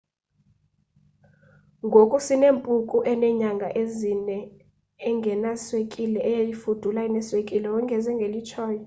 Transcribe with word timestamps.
ngoku 1.85 2.15
sinempunku 2.25 2.97
enenyanga 3.11 3.67
ezine 3.81 4.37
engenaswekile 5.09 6.19
eyayifudula 6.29 6.99
ineswekile 7.09 7.67
wongeze 7.73 8.09
ngelitshoyo 8.15 8.79